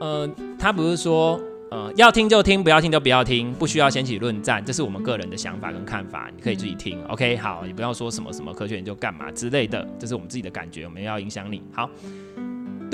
[0.00, 11.88] 呃，他不是说，呃，要听就听，不要听就不要听，不需要掀起论战，这是我们个人的想法跟看法，你可以自己听，OK，好，你不要说什么什么科学研究干嘛之类的，这是我们自己的感觉，我们要影响你，好。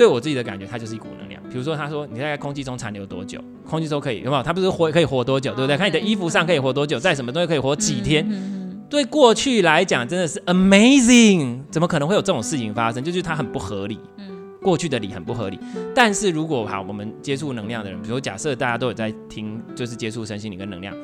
[0.01, 1.39] 对我自己的感觉，它就是一股能量。
[1.43, 4.41] 比如说，他说你在空气中残留多久，空气中可以有没有？
[4.41, 5.77] 它不是活可以活多久，对不对？
[5.77, 8.27] 看你的衣服上可以活多久，在什么东西可以活几天？
[8.89, 13.03] 对过去来讲，真的是 amazing，怎么可能会有这种事情发生？
[13.03, 13.99] 就是它很不合理。
[14.63, 15.59] 过去的理很不合理。
[15.93, 20.95] 但是如果好，我们接触能量的人，比如假设大家都有在听，就是接触身心灵跟能量，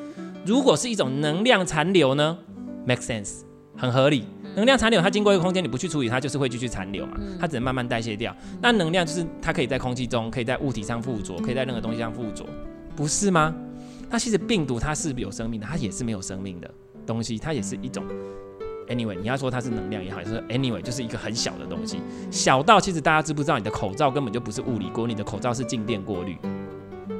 [0.44, 2.36] 如果是一种能量残留呢
[2.84, 3.42] ，make sense，
[3.76, 4.24] 很合理。
[4.58, 8.34] 能量残留，它经过一个空间，你不去处理，它就是会继续残留嘛，它只能慢慢代谢掉。
[8.60, 12.44] 那能量就是它可以在空气中，可以在物体上附着，可以在任何东西上附着，
[12.96, 13.54] 不是吗？
[14.10, 16.68] 那其实病毒它是有生命的，它也是没有生命的
[17.06, 18.02] 东西，它也是一种。
[18.88, 26.36] Anyway，你要说它是能量也好，就是 Anyway，就是一个很小的东西，小到其实大家知不知道，你的口罩根本就不是物理锅，你的口罩是静电过滤。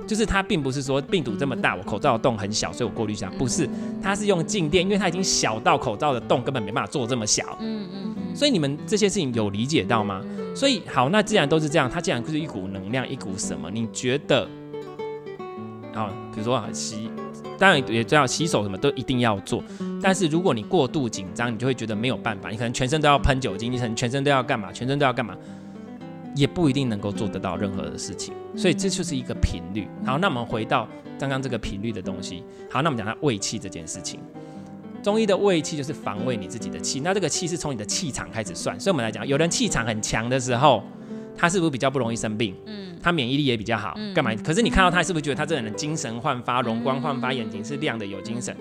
[0.09, 3.68] 就是它并不是说病毒这么大，我口罩的洞很小，所以我过滤一下，不是，
[4.03, 7.59] 它是用静电，因为它已经小到口罩的洞根本没办法做这么小。
[7.61, 8.35] 嗯嗯嗯。
[8.35, 10.23] 所以你们这些事情有理解到吗？
[10.55, 13.71] 所以好，那既然都是这样，它既然就是一股能量，一股什么？
[13.71, 14.49] 你觉得？
[15.94, 17.11] 好，比如说洗，
[17.59, 19.62] 当然也知道洗手什么都一定要做，
[20.01, 24.73] 但是如果你过度紧张，你就会觉得没有办法，你可能全身都要喷酒精，你可能全身都要干嘛？
[24.73, 25.37] 全身都要干嘛？
[26.35, 29.88] 也不一定能够做得到任何的事情，所以这就是一个频率。
[30.05, 30.88] 好，那我们回到
[31.19, 32.45] 刚刚这个频率的东西。
[32.71, 34.21] 好，那我们讲它胃气这件事情。
[35.03, 38.79] 中医的胃气就是防卫你自己的气，那这个气是从你的气场开始算。
[38.79, 40.83] 所以我们来讲，有人气场很强的时候，
[41.37, 42.55] 他是不是比较不容易生病？
[42.67, 43.97] 嗯，他免疫力也比较好。
[44.14, 44.35] 干嘛？
[44.45, 48.57] 可是你看到他，是不是觉得他这个人精神焕发、容光焕发，眼睛是亮的，有精神，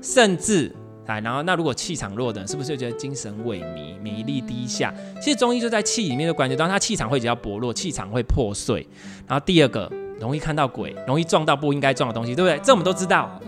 [0.00, 0.74] 甚至。
[1.08, 4.94] 来，然后那如果气场弱的，是不是就觉得精神萎靡、免疫力低下？
[5.20, 8.86] 其实中医就在气里面就感觉到他气场会比较薄弱，气场会破碎。
[9.26, 9.90] 然后第二个，
[10.20, 12.62] 容易看到鬼，容易撞到不应该撞的东西，对不对？
[12.62, 13.40] 这我们都知道，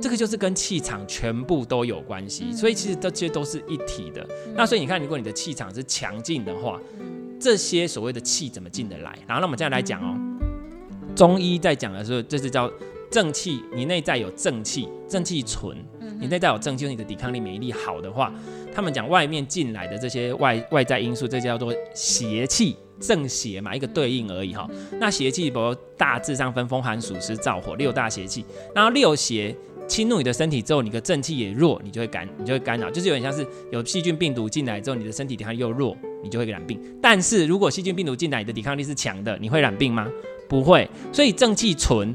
[0.00, 2.52] 这个就是跟气场全部都有关系。
[2.52, 4.26] 所以其实这些都是一体的。
[4.54, 6.78] 那所以你看，如果你的气场是强劲的话，
[7.40, 9.18] 这些所谓的气怎么进得来？
[9.26, 10.14] 然后那我们现在来讲哦，
[11.14, 12.70] 中医在讲的时候，这是叫
[13.10, 15.74] 正气，你内在有正气，正气存。
[16.18, 18.32] 你内在有正气，你的抵抗力、免疫力好的话，
[18.74, 24.68] 他们讲外面进来的这些外外在因素，这叫做邪气，正邪嘛，一个对应而已哈。
[25.00, 29.54] 那邪气，比如大致上分风寒暑湿燥火六大邪气，然后六邪
[29.86, 36.80] 侵入你的身体之后，你的正气也弱，你就会干，你就会干扰，就是有点像是有细菌病毒进来之后，你的身体抵抗力又弱，你就会染病。
[37.00, 40.08] 但是如果细菌病毒进来，你的抵抗力是强的，你会染病吗？
[40.48, 40.88] 不会。
[41.12, 42.14] 所以正气存。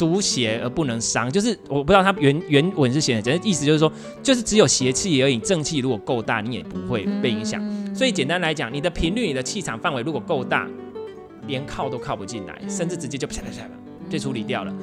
[0.00, 7.62] 独邪而不能伤，就是我不知道它原原文是写的，意思就是说，就是只有邪气而已，正气如果够大，你也不会被影响。
[7.94, 10.66] 所以简单来讲，你的频率、你的气场范围如果够大，
[11.46, 13.68] 连靠都靠不进来，甚至直接就啪啪啪
[14.08, 14.74] 就处理掉了。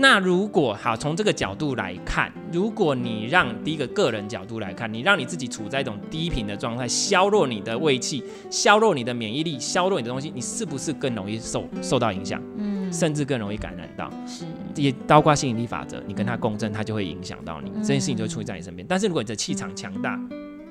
[0.00, 12.42] 那如果好，从这个角度来看，如果你让第一个个人角度来看，你让你自己处在一种低频的状态，削弱你的胃气，削弱你的免疫力，削弱你的东西，你是不是更容易受受到影响？
[12.56, 14.10] 嗯，甚至更容易感染到。
[14.26, 18.86] 是，也包括吸引力法则，你跟他共振，它就会影响到你，这件事情就会出现在你身边。
[18.88, 20.18] 但是如果你的气场强大，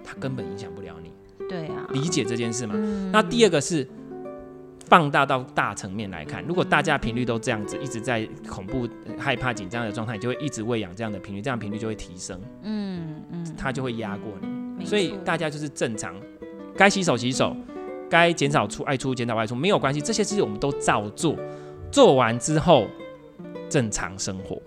[0.04, 1.12] 它根本影响不了你。
[1.48, 2.74] 对啊，理解这件事吗？
[3.14, 3.88] 那第二个是。
[4.90, 14.34] 放大到大层面来看，如果大家频率都这样子，一直在恐怖、害怕、紧张的状态，你就会一直喂养这样的频率，这样频率就会提升，嗯嗯，它就会压过
[14.78, 14.86] 你。
[14.86, 16.16] 所以大家就是正常，
[16.76, 17.56] 该洗手洗手，
[18.10, 21.36] 该减少出外出减少外出没有关系，这些事情我们都照做，
[21.92, 22.88] 做完之后
[23.70, 24.60] 正常生活，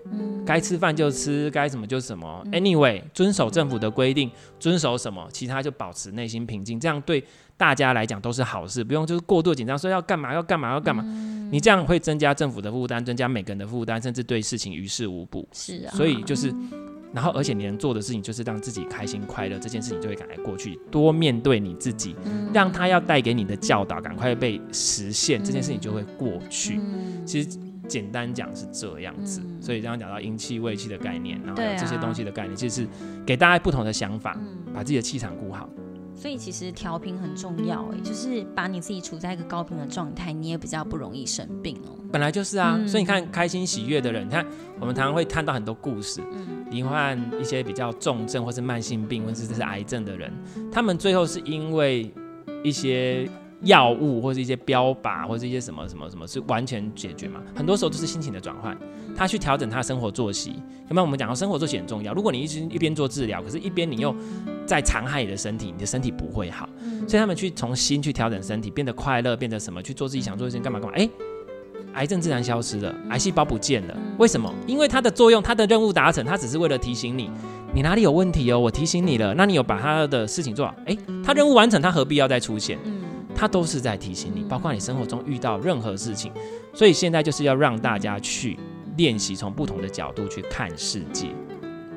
[0.45, 2.43] 该吃饭就吃，该什么就什么。
[2.51, 4.29] Anyway，遵守政府的规定，
[4.59, 7.23] 遵守什么，其他就保持内心平静，这样对。
[7.55, 15.47] 大家来讲都是好事，不用就是过度紧张，说要干嘛要干嘛要干嘛，嗯、你这样会增加政府的负担，增加每个人的负担，甚至对事情于事无补。
[15.53, 16.71] 是啊，所以就是，嗯、
[17.13, 26.79] 然后而且你能做的事情就是让自己开心快乐，这件事情就会赶快过去，多面对你自己，嗯、让他要带给你的教导赶快被实现，嗯、这件事情就会过去。
[26.81, 32.87] 嗯、其实简单讲是这样子，嗯、所以刚刚讲到阴气、胃气的概念，然后还有这些东西的概念，其实是
[33.25, 35.69] 给大家不同的想法，嗯、把自己的气场顾好。
[36.15, 41.97] 所以其实调频很重要，哎，就是把你自己处在一个高频的状态，你也比较不容易生病哦。
[42.11, 44.45] 本来就是啊，嗯、所以你看开心喜悦的人，你看
[44.79, 50.31] 我们常常会看到很多故事，嗯，罹患一些比较重症或是慢性病，或者是癌症的人，
[50.71, 52.13] 他们最后是因为
[52.63, 53.29] 一些。
[53.63, 57.41] 药物或者一些标靶或者一些什么什么什么是完全解决嘛？
[57.55, 58.77] 很多时候都是心情的转换，
[59.15, 60.51] 他去调整他的生活作息。
[60.89, 61.01] 有没有？
[61.03, 62.13] 我们讲到生活作息很重要。
[62.13, 64.13] 如果你一直一边做治疗，可是一边你又
[64.65, 66.67] 在残害你的身体，你的身体不会好。
[67.07, 70.95] 所以他们去从心去调整身体，变得快乐，变得什么去做自己想做的事情，干嘛干嘛？
[70.97, 71.09] 哎，
[71.93, 73.97] 癌症自然消失了，癌细胞不见了。
[74.17, 74.53] 为什么？
[74.67, 77.29] 因为它的作用，它的任务达成，它只是为了提醒你，
[77.73, 82.77] 你哪里有问题哦，我提醒你了，那你有把他的事情做好，诶，他任务完成，他何必要再出现？
[83.35, 86.31] 它都是在提醒你，包括你生活中遇到任何事情。
[86.73, 88.57] 所以现在就是要让大家去
[88.97, 91.27] 练习从不同的角度去看世界，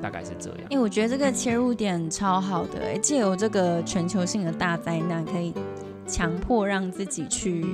[0.03, 0.59] 大概是这样。
[0.64, 5.53] 哎、欸，我觉得这个切入点超好的、借由这个全球性的大灾难，可以
[6.07, 7.64] 强迫让自己去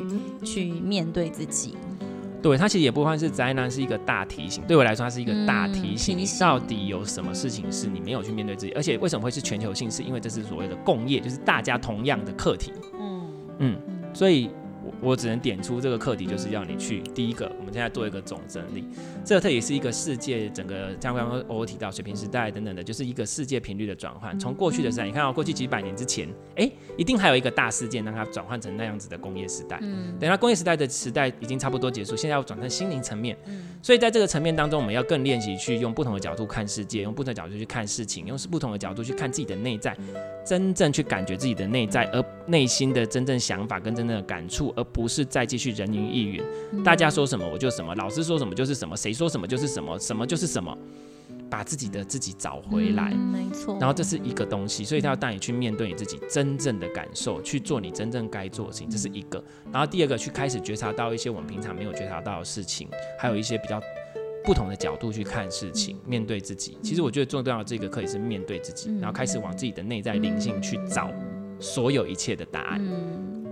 [0.45, 1.77] 去面对自己。
[2.41, 4.65] 对，它其实也不算是灾难，是一个大提醒。
[4.67, 8.73] 对我来说，它是一个大提醒，你到底有什么事情是你没有去面对自己？
[8.73, 9.89] 而且为什么会是全球性？
[9.89, 12.73] 是因为这是所谓的共业，就是大家同样的课题。
[13.63, 13.75] 嗯，
[14.13, 14.51] 所以。
[14.85, 18.85] 我我只能点出这个课题，就是要你去第一个，我们现在做一个总整理。
[19.25, 24.39] 这特也是一个世界整个，像刚刚偶尔提到水平时代等等的，就是一个世界频率的转换。
[24.39, 29.79] 从过去的时代，你看到过去几百年之前，哎，一定还有一个大事件让它转换成那样子的工业时代。
[29.83, 33.37] 嗯，等到工业时代的时代已经差不多结束，现在要转成心灵层面。
[33.47, 39.97] 嗯，所以在这个层面当中，我们要更练习去用不同的角度看世界，用不同的角度去看事情，用不同的角度去看自己的内在，
[40.47, 45.73] 真正去感觉自己的内在，而内心的真正想法跟真正的感触，而不是再继续。
[45.73, 46.43] 人云亦云，
[46.85, 50.77] 大家说什么我就什么，老师说什么就是什么，谁说什么就是什么，什么就是什么，
[51.51, 53.77] 把自己的自己找回来，嗯、没错。
[53.79, 59.43] 然后这是一个东西，所以他要带你去面对你自己真正的感受，去做你真正该做的事情，这是一个。
[59.71, 62.89] 然后第二个，去开始觉察到一些我们平常没有觉察到的事情，
[63.19, 63.81] 还有一些比较
[64.45, 66.77] 不同的角度去看事情，面对自己。
[66.83, 71.11] 其实我觉得最重要的这个课也是面对自己，然后开始往自己的内在灵性去找
[71.61, 72.83] 所有一切的答案。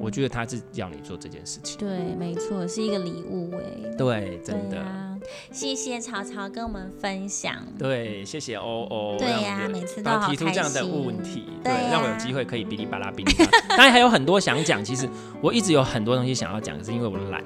[0.01, 1.79] 我觉得他是要你做这件事情。
[1.79, 3.95] 对，没错，是一个礼物哎。
[3.99, 4.79] 对，真的。
[4.81, 5.19] 啊、
[5.53, 7.55] 谢谢曹曹跟我们分享。
[7.79, 9.17] 对，谢谢欧欧。
[9.19, 13.65] 对呀、啊，每次都好提出这样的问题，对，让我有机会可以哔哩吧啦哔哩吧啦。
[13.69, 15.09] 当然还有很多想讲，其实
[15.43, 17.45] 我一直有很多东西想要讲，可是因为我懒。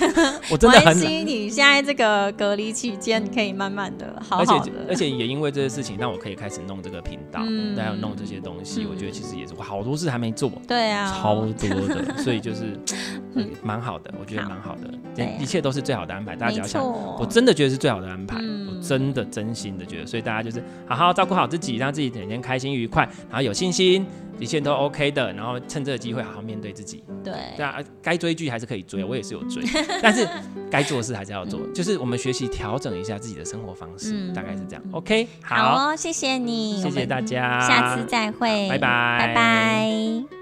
[0.50, 8.84] 我真的很担心你现在这个隔离期间，你可以慢慢的好好的，而且而且也因为这些事情，让我可以开始弄这个频道，嗯、还有弄这些东西。
[8.84, 12.78] 嗯、我觉得其实也是我好多事还没做，对啊，超多的， 所以就是
[13.62, 14.90] 蛮好的，我觉得蛮好的，
[15.24, 15.32] 好。
[15.40, 16.34] 一切都是最好的安排。
[16.34, 16.82] 大家只要想，
[17.18, 18.38] 我真的觉得是最好的安排，
[18.82, 24.04] 真的真心的觉得，所以大家就是好好照顾好自己，让自己每天开心愉快，然后有信心。
[24.40, 27.04] 一切都 OK 的，然后趁这个机会好好面对自己。
[27.22, 29.62] 对，对啊，该追剧还是可以追，我也是有追，
[30.02, 30.26] 但是
[30.68, 34.82] 该做的事还是要做，嗯、就是我们学习调整一下自己的生活方式，嗯、大概是这样。
[34.90, 40.41] OK，好，好哦，谢谢你，谢谢大家，下次再会，拜拜，拜拜。